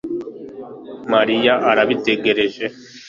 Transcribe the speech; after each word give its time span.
Mariya 1.13 1.53
arabitegereje 1.71 2.65